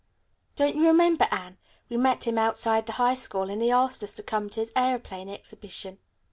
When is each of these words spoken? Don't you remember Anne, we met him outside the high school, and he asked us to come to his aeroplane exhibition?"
Don't 0.55 0.75
you 0.75 0.87
remember 0.87 1.27
Anne, 1.29 1.59
we 1.87 1.95
met 1.95 2.25
him 2.25 2.39
outside 2.39 2.87
the 2.87 2.93
high 2.93 3.13
school, 3.13 3.51
and 3.51 3.61
he 3.61 3.69
asked 3.69 4.03
us 4.03 4.13
to 4.13 4.23
come 4.23 4.49
to 4.49 4.59
his 4.59 4.71
aeroplane 4.75 5.29
exhibition?" 5.29 5.99